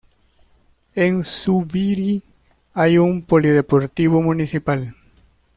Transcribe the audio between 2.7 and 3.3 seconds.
hay un